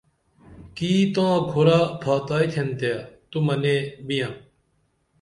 [0.75, 2.93] کی تاں کھرہ پھاتائی تِھن تے
[3.29, 3.75] تو منے
[4.07, 4.33] بئیب